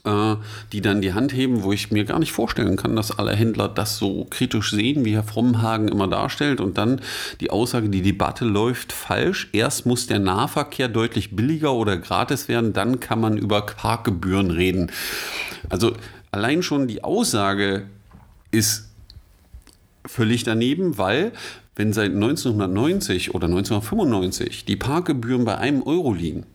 [0.05, 0.37] äh,
[0.73, 3.69] die dann die Hand heben, wo ich mir gar nicht vorstellen kann, dass alle Händler
[3.69, 6.61] das so kritisch sehen, wie Herr Frommhagen immer darstellt.
[6.61, 7.01] Und dann
[7.41, 9.49] die Aussage, die Debatte läuft falsch.
[9.53, 14.91] Erst muss der Nahverkehr deutlich billiger oder gratis werden, dann kann man über Parkgebühren reden.
[15.69, 15.93] Also
[16.31, 17.87] allein schon die Aussage
[18.51, 18.89] ist
[20.07, 21.33] völlig daneben, weil
[21.77, 26.47] wenn seit 1990 oder 1995 die Parkgebühren bei einem Euro liegen,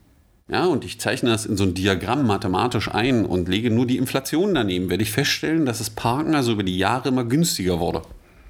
[0.47, 3.97] ja, und ich zeichne das in so ein Diagramm mathematisch ein und lege nur die
[3.97, 8.03] Inflation daneben, werde ich feststellen, dass das Parken also über die Jahre immer günstiger wurde.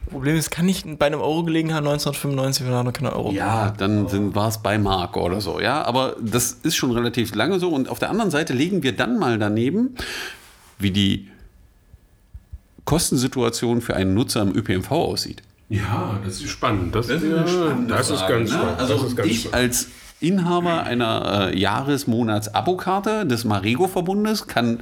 [0.10, 3.31] Problem ist, kann nicht bei einem Euro gelegen haben, 1995 war noch keine Euro.
[3.31, 5.84] Ja, dann sind, war es bei Mark oder so, ja.
[5.84, 7.69] Aber das ist schon relativ lange so.
[7.69, 9.95] Und auf der anderen Seite legen wir dann mal daneben,
[10.77, 11.29] wie die
[12.86, 15.41] Kostensituation für einen Nutzer im ÖPNV aussieht.
[15.69, 16.93] Ja, das ist spannend.
[16.95, 18.58] Das, das ist, ja, das ist ganz ne?
[18.58, 18.80] spannend.
[18.80, 19.56] Also ganz ich spannend.
[19.56, 19.88] als
[20.19, 24.80] Inhaber einer äh, Jahres-Monats-Abokarte des Marego-Verbundes kann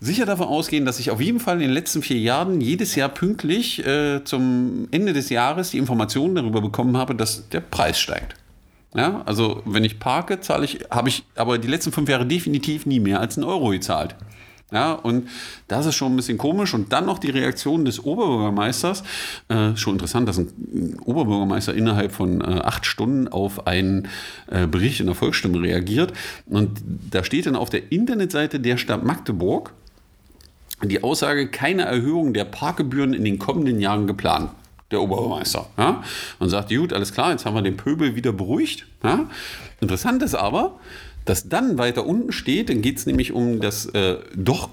[0.00, 3.10] sicher davon ausgehen, dass ich auf jeden Fall in den letzten vier Jahren jedes Jahr
[3.10, 8.34] pünktlich äh, zum Ende des Jahres die Informationen darüber bekommen habe, dass der Preis steigt.
[8.94, 12.86] Ja, also wenn ich parke, zahle ich, habe ich aber die letzten fünf Jahre definitiv
[12.86, 14.16] nie mehr als einen Euro gezahlt.
[14.72, 15.28] Ja, und
[15.68, 16.74] das ist schon ein bisschen komisch.
[16.74, 19.02] Und dann noch die Reaktion des Oberbürgermeisters.
[19.48, 24.08] Äh, schon interessant, dass ein Oberbürgermeister innerhalb von äh, acht Stunden auf einen
[24.48, 26.12] äh, Bericht in der Volksstimme reagiert.
[26.46, 26.80] Und
[27.10, 29.72] da steht dann auf der Internetseite der Stadt Magdeburg
[30.82, 34.50] die Aussage, keine Erhöhung der Parkgebühren in den kommenden Jahren geplant
[34.90, 35.66] der Oberbürgermeister.
[35.78, 36.02] Ja?
[36.38, 38.86] Und sagt, gut, alles klar, jetzt haben wir den Pöbel wieder beruhigt.
[39.04, 39.28] Ja?
[39.80, 40.78] Interessant ist aber,
[41.24, 44.70] das dann weiter unten steht, dann geht es nämlich um das äh, doch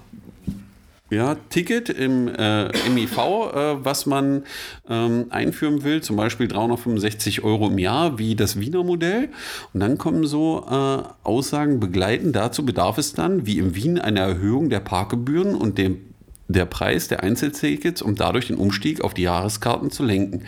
[1.10, 4.43] ja, Ticket im äh, MIV, äh, was man
[4.89, 9.29] ähm, einführen will, zum Beispiel 365 Euro im Jahr, wie das Wiener Modell.
[9.73, 12.33] Und dann kommen so äh, Aussagen begleiten.
[12.33, 16.01] Dazu bedarf es dann, wie in Wien, eine Erhöhung der Parkgebühren und dem
[16.49, 20.43] der Preis der Einzeltickets, um dadurch den Umstieg auf die Jahreskarten zu lenken.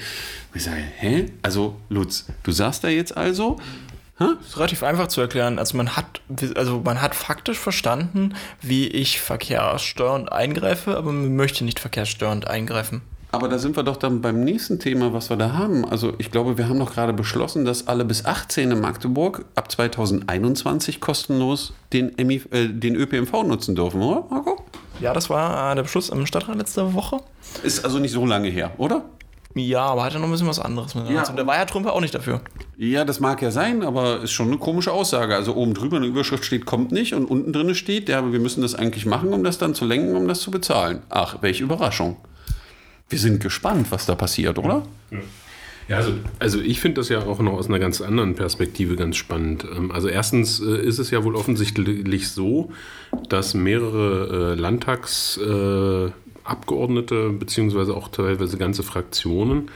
[0.53, 1.25] Ich sage, hä?
[1.41, 3.57] Also, Lutz, du sagst da jetzt also,
[4.19, 5.59] das ist relativ einfach zu erklären.
[5.59, 6.21] Also man hat,
[6.55, 13.01] also man hat faktisch verstanden, wie ich verkehrsstörend eingreife, aber man möchte nicht verkehrsstörend eingreifen.
[13.31, 15.85] Aber da sind wir doch dann beim nächsten Thema, was wir da haben.
[15.85, 19.71] Also ich glaube, wir haben doch gerade beschlossen, dass alle bis 18 in Magdeburg ab
[19.71, 24.65] 2021 kostenlos den, MI, äh, den ÖPNV nutzen dürfen, oder Marco?
[24.99, 27.19] Ja, das war äh, der Beschluss im Stadtrat letzte Woche.
[27.63, 29.05] Ist also nicht so lange her, oder?
[29.55, 31.27] Ja, aber hat ja noch ein bisschen was anderes mit ja.
[31.27, 32.41] Und der war ja Trump auch nicht dafür.
[32.77, 35.35] Ja, das mag ja sein, aber ist schon eine komische Aussage.
[35.35, 38.61] Also oben drüber eine Überschrift steht, kommt nicht und unten drin steht, ja, wir müssen
[38.61, 41.01] das eigentlich machen, um das dann zu lenken, um das zu bezahlen.
[41.09, 42.17] Ach, welche Überraschung.
[43.09, 44.83] Wir sind gespannt, was da passiert, oder?
[45.09, 45.17] Ja.
[45.89, 49.17] Ja, also, also ich finde das ja auch noch aus einer ganz anderen Perspektive ganz
[49.17, 49.65] spannend.
[49.75, 52.71] Ähm, also erstens äh, ist es ja wohl offensichtlich so,
[53.27, 56.11] dass mehrere äh, Landtags, äh,
[56.49, 59.69] Abgeordnete beziehungsweise auch teilweise ganze Fraktionen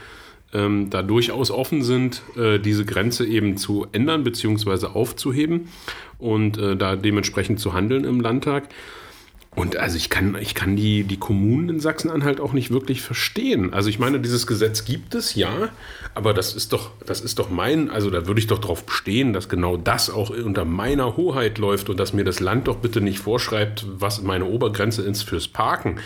[0.54, 5.68] ähm, da durchaus offen sind, äh, diese Grenze eben zu ändern beziehungsweise aufzuheben
[6.18, 8.68] und äh, da dementsprechend zu handeln im Landtag.
[9.54, 13.72] Und also ich kann, ich kann die, die Kommunen in Sachsen-Anhalt auch nicht wirklich verstehen.
[13.72, 15.68] Also ich meine, dieses Gesetz gibt es, ja,
[16.14, 19.32] aber das ist doch, das ist doch mein, also da würde ich doch darauf bestehen,
[19.32, 23.00] dass genau das auch unter meiner Hoheit läuft und dass mir das Land doch bitte
[23.00, 26.00] nicht vorschreibt, was meine Obergrenze ist fürs Parken.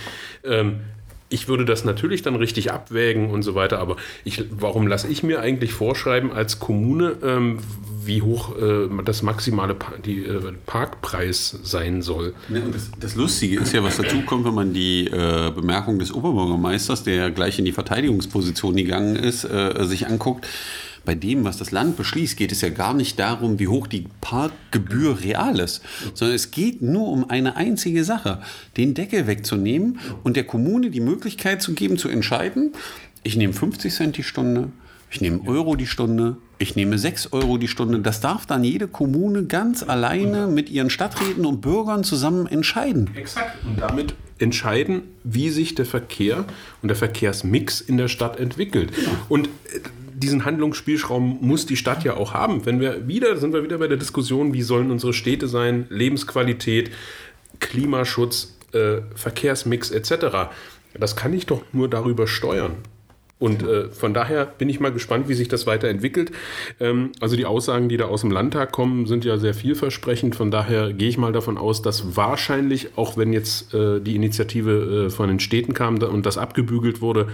[0.44, 0.80] Ähm,
[1.28, 5.22] ich würde das natürlich dann richtig abwägen und so weiter, aber ich, warum lasse ich
[5.22, 7.58] mir eigentlich vorschreiben als Kommune, ähm,
[8.04, 12.34] wie hoch äh, das maximale pa die, äh, Parkpreis sein soll?
[12.48, 16.12] Ja, das, das, Lustige ist ja, was dazu kommt, wenn man die äh, Bemerkung des
[16.12, 20.46] Oberbürgermeisters, der gleich in die Verteidigungsposition gegangen ist, äh, sich anguckt
[21.08, 24.08] bei dem, was das Land beschließt, geht es ja gar nicht darum, wie hoch die
[24.20, 25.80] Parkgebühr real ist,
[26.12, 28.42] sondern es geht nur um eine einzige Sache,
[28.76, 32.74] den Deckel wegzunehmen und der Kommune die Möglichkeit zu geben, zu entscheiden,
[33.22, 34.68] ich nehme 50 Cent die Stunde,
[35.10, 38.00] ich nehme Euro die Stunde, ich nehme 6 Euro die Stunde.
[38.00, 43.08] Das darf dann jede Kommune ganz alleine mit ihren Stadträten und Bürgern zusammen entscheiden.
[43.14, 43.56] Exakt.
[43.64, 46.44] Und damit entscheiden, wie sich der Verkehr
[46.82, 48.92] und der Verkehrsmix in der Stadt entwickelt.
[49.30, 49.80] Und äh,
[50.18, 52.66] diesen Handlungsspielraum muss die Stadt ja auch haben.
[52.66, 56.90] Wenn wir wieder, sind wir wieder bei der Diskussion, wie sollen unsere Städte sein, Lebensqualität,
[57.60, 60.50] Klimaschutz, äh, Verkehrsmix etc.
[60.98, 62.76] Das kann ich doch nur darüber steuern.
[63.38, 66.32] Und äh, von daher bin ich mal gespannt, wie sich das weiterentwickelt.
[66.80, 70.34] Ähm, also die Aussagen, die da aus dem Landtag kommen, sind ja sehr vielversprechend.
[70.34, 75.06] Von daher gehe ich mal davon aus, dass wahrscheinlich, auch wenn jetzt äh, die Initiative
[75.06, 77.28] äh, von den Städten kam und das abgebügelt wurde,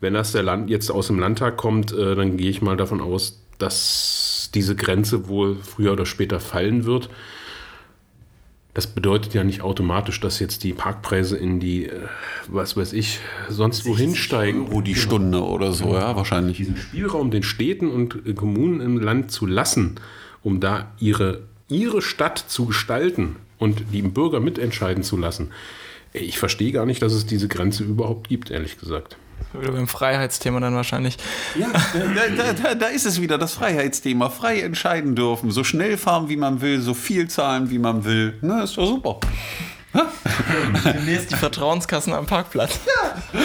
[0.00, 3.00] wenn das der Land jetzt aus dem Landtag kommt, äh, dann gehe ich mal davon
[3.00, 7.10] aus, dass diese Grenze wohl früher oder später fallen wird.
[8.72, 12.00] Das bedeutet ja nicht automatisch, dass jetzt die Parkpreise in die, äh,
[12.48, 14.68] was weiß ich, sonst wohin steigen.
[14.68, 16.56] Euro die Stunde oder so, ja, wahrscheinlich.
[16.56, 19.96] Diesen Spielraum den Städten und äh, Kommunen im Land zu lassen,
[20.42, 25.50] um da ihre, ihre Stadt zu gestalten und die Bürger mitentscheiden zu lassen.
[26.12, 29.16] Ich verstehe gar nicht, dass es diese Grenze überhaupt gibt, ehrlich gesagt.
[29.52, 31.16] Wieder beim Freiheitsthema dann wahrscheinlich.
[31.58, 31.66] Ja,
[32.36, 34.30] da, da, da, ist es wieder, das Freiheitsthema.
[34.30, 38.38] Frei entscheiden dürfen, so schnell fahren, wie man will, so viel zahlen, wie man will.
[38.42, 39.20] Na, ist doch super.
[40.84, 42.78] Demnächst die Vertrauenskassen am Parkplatz.
[42.86, 43.40] Ja.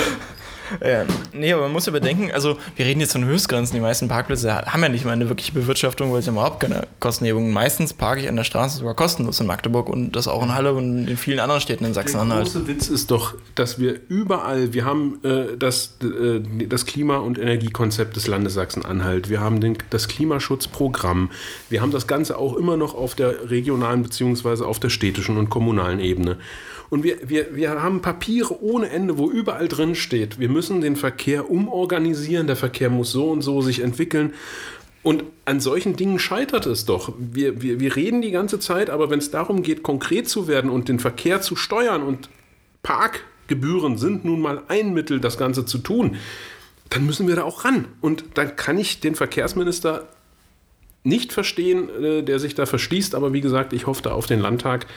[0.83, 3.75] Ja, nee, aber man muss ja bedenken, also wir reden jetzt von Höchstgrenzen.
[3.75, 6.87] Die meisten Parkplätze haben ja nicht mal eine wirkliche Bewirtschaftung, weil sie haben überhaupt keine
[6.99, 7.51] Kostenhebung.
[7.51, 10.73] Meistens parke ich an der Straße sogar kostenlos in Magdeburg und das auch in Halle
[10.73, 12.47] und in vielen anderen Städten in Sachsen-Anhalt.
[12.47, 17.17] Der große Witz ist doch, dass wir überall, wir haben äh, das, äh, das Klima-
[17.17, 21.31] und Energiekonzept des Landes Sachsen-Anhalt, wir haben den, das Klimaschutzprogramm,
[21.69, 24.63] wir haben das Ganze auch immer noch auf der regionalen bzw.
[24.63, 26.37] auf der städtischen und kommunalen Ebene.
[26.95, 30.95] Und wir, wir, wir haben Papiere ohne Ende, wo überall drin steht, wir müssen den
[30.95, 34.33] Verkehr umorganisieren, der Verkehr muss so und so sich entwickeln.
[35.03, 37.11] Und an solchen Dingen scheitert es doch.
[37.19, 40.69] Wir, wir, wir reden die ganze Zeit, aber wenn es darum geht, konkret zu werden
[40.69, 42.29] und den Verkehr zu steuern und
[42.81, 46.15] Parkgebühren sind nun mal ein Mittel, das Ganze zu tun,
[46.87, 47.89] dann müssen wir da auch ran.
[47.99, 50.07] Und dann kann ich den Verkehrsminister
[51.03, 53.15] nicht verstehen, äh, der sich da verschließt.
[53.15, 54.87] Aber wie gesagt, ich hoffe da auf den Landtag,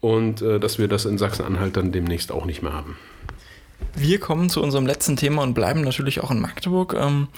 [0.00, 2.96] und äh, dass wir das in Sachsen-Anhalt dann demnächst auch nicht mehr haben.
[3.94, 6.94] Wir kommen zu unserem letzten Thema und bleiben natürlich auch in Magdeburg.
[6.98, 7.28] Ähm,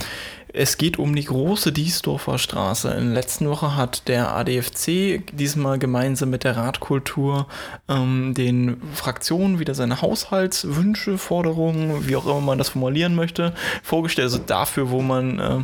[0.55, 2.91] es geht um die große Diesdorfer Straße.
[2.91, 7.47] In der letzten Woche hat der ADFC diesmal gemeinsam mit der Radkultur
[7.89, 14.27] ähm, den Fraktionen wieder seine Haushaltswünsche, Forderungen, wie auch immer man das formulieren möchte, vorgestellt.
[14.27, 15.61] Also dafür, wo man äh,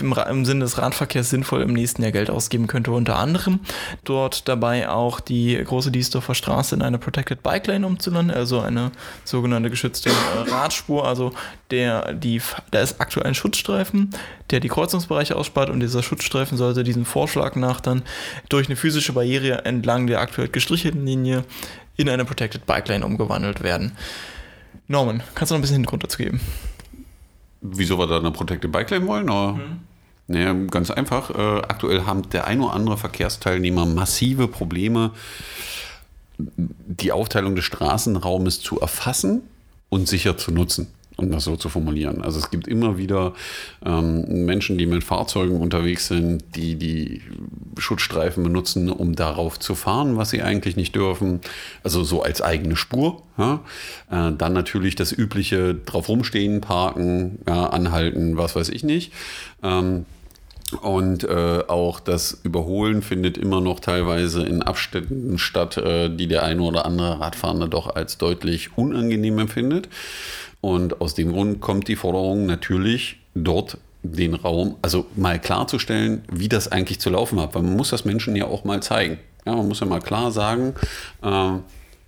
[0.00, 2.92] im, im Sinne des Radverkehrs sinnvoll im nächsten Jahr Geld ausgeben könnte.
[2.92, 3.60] Unter anderem
[4.04, 8.92] dort dabei auch die große Diesdorfer Straße in eine Protected Bike Lane umzunennen, also eine
[9.24, 11.08] sogenannte geschützte äh, Radspur.
[11.08, 11.32] Also
[11.72, 14.11] der, die, da ist aktuell ein Schutzstreifen
[14.50, 18.02] der die Kreuzungsbereiche ausspart und dieser Schutzstreifen sollte diesem Vorschlag nach dann
[18.48, 21.44] durch eine physische Barriere entlang der aktuell gestrichelten Linie
[21.96, 23.92] in eine Protected Bike Lane umgewandelt werden.
[24.88, 26.40] Norman, kannst du noch ein bisschen Hintergrund dazu geben?
[27.60, 29.30] Wieso wir da eine Protected Bike Lane wollen?
[29.30, 29.52] Oder?
[29.54, 29.80] Mhm.
[30.28, 31.30] Naja, ganz einfach.
[31.30, 35.10] Äh, aktuell haben der ein oder andere Verkehrsteilnehmer massive Probleme,
[36.38, 39.42] die Aufteilung des Straßenraumes zu erfassen
[39.88, 40.88] und sicher zu nutzen
[41.22, 42.22] um das so zu formulieren.
[42.22, 43.32] Also es gibt immer wieder
[43.84, 47.22] ähm, Menschen, die mit Fahrzeugen unterwegs sind, die die
[47.78, 51.40] Schutzstreifen benutzen, um darauf zu fahren, was sie eigentlich nicht dürfen.
[51.82, 53.22] Also so als eigene Spur.
[53.38, 53.60] Ja?
[54.10, 59.12] Äh, dann natürlich das übliche drauf rumstehen, parken, ja, anhalten, was weiß ich nicht.
[59.62, 60.06] Ähm,
[60.80, 66.44] und äh, auch das Überholen findet immer noch teilweise in Abständen statt, äh, die der
[66.44, 69.88] eine oder andere Radfahrende doch als deutlich unangenehm empfindet.
[70.62, 76.48] Und aus dem Grund kommt die Forderung natürlich dort den Raum, also mal klarzustellen, wie
[76.48, 77.54] das eigentlich zu laufen hat.
[77.54, 79.18] Weil man muss das Menschen ja auch mal zeigen.
[79.44, 80.74] Ja, man muss ja mal klar sagen,
[81.22, 81.58] äh,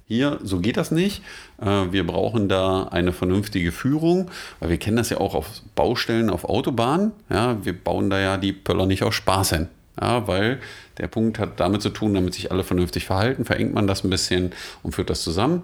[0.07, 1.23] hier, so geht das nicht.
[1.61, 6.31] Äh, wir brauchen da eine vernünftige Führung, weil wir kennen das ja auch auf Baustellen,
[6.31, 7.13] auf Autobahnen.
[7.31, 9.69] Ja, wir bauen da ja die Pöller nicht aus Spaß hin.
[10.01, 10.61] Ja, weil
[10.99, 14.11] der Punkt hat damit zu tun, damit sich alle vernünftig verhalten, verengt man das ein
[14.11, 14.53] bisschen
[14.83, 15.63] und führt das zusammen,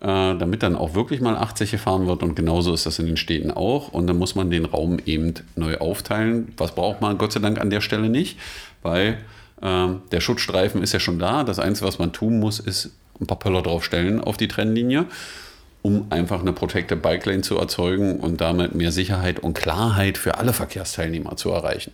[0.00, 3.16] äh, damit dann auch wirklich mal 80 gefahren wird und genauso ist das in den
[3.16, 6.52] Städten auch und dann muss man den Raum eben neu aufteilen.
[6.56, 8.38] Was braucht man Gott sei Dank an der Stelle nicht,
[8.82, 9.18] weil
[9.62, 11.44] äh, der Schutzstreifen ist ja schon da.
[11.44, 12.90] Das Einzige, was man tun muss, ist
[13.20, 15.06] ein paar Pöller draufstellen auf die Trennlinie
[15.82, 20.36] um einfach eine Protected Bike Lane zu erzeugen und damit mehr Sicherheit und Klarheit für
[20.38, 21.92] alle Verkehrsteilnehmer zu erreichen.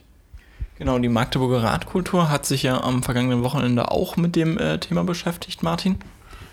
[0.78, 5.04] Genau, die Magdeburger Radkultur hat sich ja am vergangenen Wochenende auch mit dem äh, Thema
[5.04, 5.96] beschäftigt, Martin.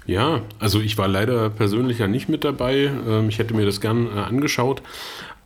[0.06, 2.92] Ja, also ich war leider persönlich ja nicht mit dabei.
[3.08, 4.82] Ähm, ich hätte mir das gern äh, angeschaut.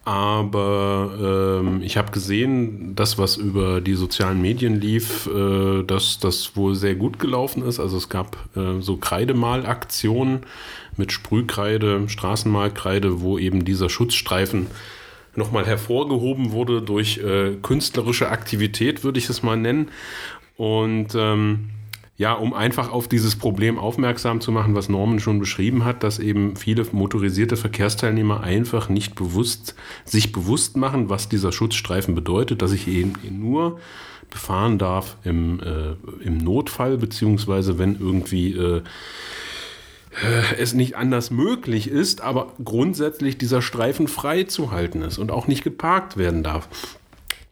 [0.06, 6.56] Aber ähm, ich habe gesehen, das, was über die sozialen Medien lief, äh, dass das
[6.56, 7.82] wohl sehr gut gelaufen ist.
[7.82, 10.46] Also es gab äh, so Kreidemalaktionen
[10.96, 14.68] mit Sprühkreide, Straßenmalkreide, wo eben dieser Schutzstreifen
[15.38, 19.90] nochmal hervorgehoben wurde durch äh, künstlerische Aktivität, würde ich es mal nennen.
[20.58, 21.70] Und ähm,
[22.18, 26.18] ja, um einfach auf dieses Problem aufmerksam zu machen, was Norman schon beschrieben hat, dass
[26.18, 32.72] eben viele motorisierte Verkehrsteilnehmer einfach nicht bewusst, sich bewusst machen, was dieser Schutzstreifen bedeutet, dass
[32.72, 33.80] ich ihn nur
[34.32, 38.82] befahren darf im, äh, im Notfall, beziehungsweise wenn irgendwie äh,
[40.58, 45.48] es nicht anders möglich ist, aber grundsätzlich dieser Streifen frei zu halten ist und auch
[45.48, 46.68] nicht geparkt werden darf.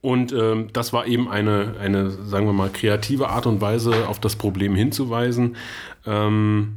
[0.02, 4.20] Und ähm, das war eben eine, eine, sagen wir mal, kreative Art und Weise, auf
[4.20, 5.56] das Problem hinzuweisen.
[6.06, 6.76] Ähm,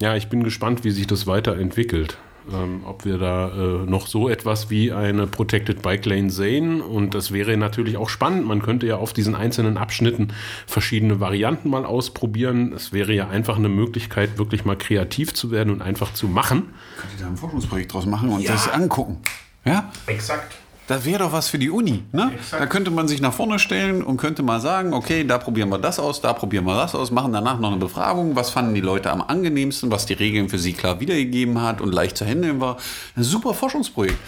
[0.00, 2.18] ja, ich bin gespannt, wie sich das weiterentwickelt.
[2.52, 6.80] Ähm, ob wir da äh, noch so etwas wie eine Protected Bike Lane sehen.
[6.80, 8.46] Und das wäre natürlich auch spannend.
[8.46, 10.28] Man könnte ja auf diesen einzelnen Abschnitten
[10.66, 12.72] verschiedene Varianten mal ausprobieren.
[12.72, 16.74] Es wäre ja einfach eine Möglichkeit, wirklich mal kreativ zu werden und einfach zu machen.
[16.98, 18.52] Könnt ihr da ein Forschungsprojekt draus machen und ja.
[18.52, 19.18] das angucken?
[19.64, 19.90] Ja?
[20.06, 20.56] Exakt.
[20.86, 22.04] Das wäre doch was für die Uni.
[22.12, 22.32] Ne?
[22.50, 25.78] Da könnte man sich nach vorne stellen und könnte mal sagen, okay, da probieren wir
[25.78, 28.80] das aus, da probieren wir das aus, machen danach noch eine Befragung, was fanden die
[28.80, 32.60] Leute am angenehmsten, was die Regeln für sie klar wiedergegeben hat und leicht zu handeln
[32.60, 32.76] war.
[33.16, 34.18] Ein super Forschungsprojekt.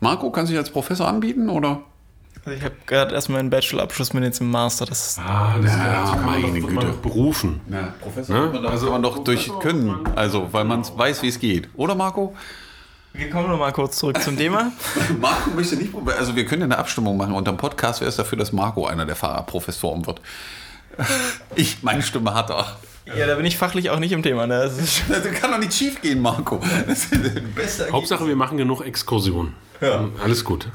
[0.00, 1.80] Marco, kann sich als Professor anbieten oder?
[2.44, 4.86] Also ich habe gerade erst meinen Bachelorabschluss mit jetzt im Master.
[4.86, 6.94] Das ist ah, das ja, ist, meine Güte.
[7.02, 7.60] berufen.
[7.70, 8.68] Ja, Professor ne?
[8.68, 11.68] also man doch durch können, also weil man weiß, wie es geht.
[11.76, 12.34] Oder Marco?
[13.18, 14.70] Wir kommen noch mal kurz zurück zum Thema.
[15.20, 16.18] Marco möchte nicht probieren.
[16.18, 17.34] Also wir können ja eine Abstimmung machen.
[17.34, 20.20] Unter dem Podcast wäre es dafür, dass Marco einer der Fahrerprofessoren wird.
[21.54, 22.76] Ich, meine Stimme hat er.
[23.16, 24.46] Ja, da bin ich fachlich auch nicht im Thema.
[24.46, 24.60] Ne?
[24.60, 26.60] Das, das kann doch nicht schief gehen, Marco.
[26.86, 29.54] Das ist Hauptsache, wir machen genug Exkursionen.
[29.80, 30.08] Ja.
[30.22, 30.68] Alles gut.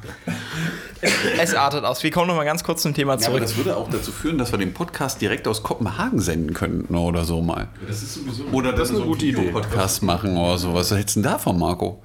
[1.38, 2.04] Es artet aus.
[2.04, 3.26] Wir kommen noch mal ganz kurz zum Thema zurück.
[3.26, 6.54] Ja, aber das würde auch dazu führen, dass wir den Podcast direkt aus Kopenhagen senden
[6.54, 7.68] könnten oder so mal.
[7.88, 9.52] Das ist sowieso oder das ist eine gute Idee.
[9.52, 10.74] Podcast machen oder so.
[10.74, 12.02] Was hältst du denn davon, Marco?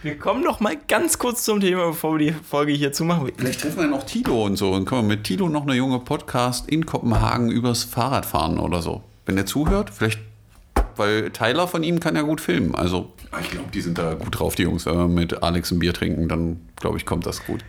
[0.00, 3.32] Wir kommen noch mal ganz kurz zum Thema, bevor wir die Folge hier zumachen.
[3.36, 5.98] Vielleicht treffen wir noch Tilo und so und können wir mit Tilo noch eine junge
[5.98, 9.02] Podcast in Kopenhagen übers Fahrrad fahren oder so.
[9.26, 10.20] Wenn er zuhört, vielleicht,
[10.94, 12.76] weil Tyler von ihm kann ja gut filmen.
[12.76, 14.86] Also ich glaube, die sind da gut drauf, die Jungs.
[14.86, 17.64] Wenn wir mit Alex ein Bier trinken, dann glaube ich, kommt das gut.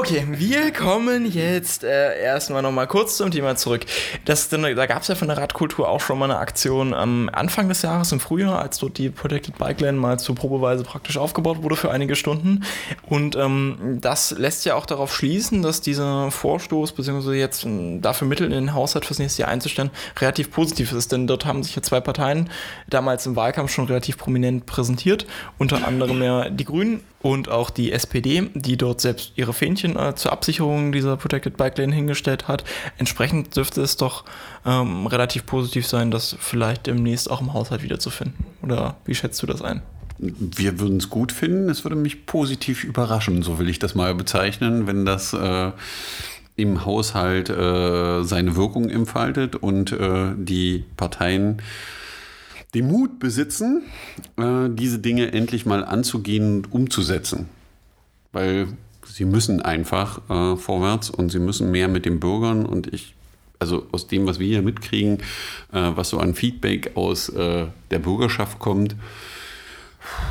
[0.00, 3.84] Okay, wir kommen jetzt äh, erstmal nochmal kurz zum Thema zurück.
[4.26, 7.68] Das, da gab es ja von der Radkultur auch schon mal eine Aktion am Anfang
[7.68, 11.64] des Jahres im Frühjahr, als dort die Protected Bike Lane mal zur Probeweise praktisch aufgebaut
[11.64, 12.62] wurde für einige Stunden.
[13.08, 18.28] Und ähm, das lässt ja auch darauf schließen, dass dieser Vorstoß, beziehungsweise jetzt äh, dafür
[18.28, 21.10] Mittel in den Haushalt fürs nächste Jahr einzustellen, relativ positiv ist.
[21.10, 22.50] Denn dort haben sich ja zwei Parteien
[22.88, 25.26] damals im Wahlkampf schon relativ prominent präsentiert.
[25.58, 30.14] Unter anderem ja die Grünen und auch die SPD, die dort selbst ihre Fähnchen äh,
[30.14, 32.64] zur Absicherung dieser Protected Bike Lane hingestellt hat.
[32.98, 34.24] Entsprechend dürfte es doch
[34.64, 38.46] ähm, relativ positiv sein, das vielleicht demnächst auch im Haushalt wiederzufinden.
[38.62, 39.82] Oder wie schätzt du das ein?
[40.18, 41.68] Wir würden es gut finden.
[41.70, 45.70] Es würde mich positiv überraschen, so will ich das mal bezeichnen, wenn das äh,
[46.56, 51.62] im Haushalt äh, seine Wirkung entfaltet und äh, die Parteien
[52.74, 53.82] den Mut besitzen,
[54.36, 57.48] äh, diese Dinge endlich mal anzugehen und umzusetzen.
[58.32, 58.68] Weil
[59.18, 63.16] sie müssen einfach äh, vorwärts und sie müssen mehr mit den Bürgern und ich,
[63.58, 65.18] also aus dem, was wir hier mitkriegen,
[65.72, 68.94] äh, was so an Feedback aus äh, der Bürgerschaft kommt,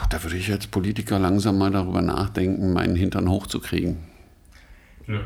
[0.10, 3.98] da würde ich als Politiker langsam mal darüber nachdenken, meinen Hintern hochzukriegen.
[5.06, 5.20] Ja.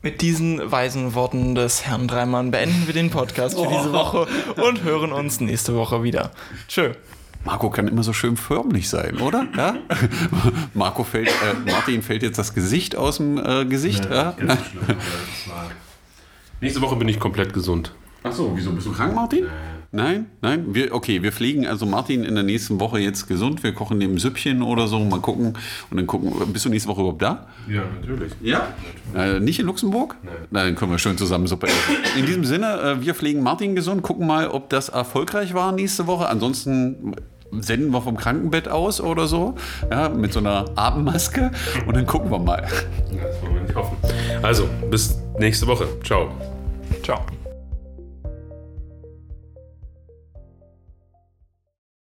[0.00, 4.28] Mit diesen weisen Worten des Herrn Dreimann beenden wir den Podcast für diese Woche
[4.62, 6.30] und hören uns nächste Woche wieder.
[6.68, 6.92] Tschö.
[7.44, 9.46] Marco kann immer so schön förmlich sein, oder?
[9.56, 9.76] Ja?
[10.74, 14.08] Marco fällt, äh, Martin fällt jetzt das Gesicht aus dem äh, Gesicht.
[14.08, 14.34] Nee, ja?
[16.60, 17.94] Nächste Woche bin ich komplett gesund.
[18.22, 19.44] Ach so, wieso bist du krank, Martin?
[19.44, 19.77] Nee.
[19.90, 20.74] Nein, nein.
[20.74, 23.62] Wir, okay, wir pflegen also Martin in der nächsten Woche jetzt gesund.
[23.62, 25.54] Wir kochen dem Süppchen oder so, mal gucken.
[25.90, 27.46] Und dann gucken, bist du nächste Woche überhaupt da?
[27.66, 28.32] Ja, natürlich.
[28.42, 28.74] Ja?
[29.16, 30.16] Äh, nicht in Luxemburg?
[30.22, 30.34] Nein.
[30.50, 31.96] Na, dann können wir schön zusammen Suppe essen.
[32.18, 36.06] In diesem Sinne, äh, wir pflegen Martin gesund, gucken mal, ob das erfolgreich war nächste
[36.06, 36.28] Woche.
[36.28, 37.14] Ansonsten
[37.52, 39.54] senden wir vom Krankenbett aus oder so,
[39.90, 41.50] ja, mit so einer Atemmaske
[41.86, 42.60] und dann gucken wir mal.
[42.60, 43.96] Das wollen wir nicht hoffen.
[44.42, 45.88] Also, bis nächste Woche.
[46.04, 46.30] Ciao.
[47.02, 47.24] Ciao.